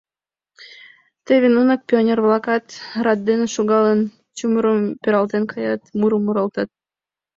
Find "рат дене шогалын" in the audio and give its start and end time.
3.05-3.99